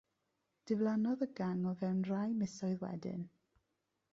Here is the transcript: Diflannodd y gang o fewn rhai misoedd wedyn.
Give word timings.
Diflannodd 0.69 1.21
y 1.25 1.27
gang 1.41 1.61
o 1.73 1.73
fewn 1.83 2.01
rhai 2.09 2.25
misoedd 2.41 2.85
wedyn. 2.87 3.29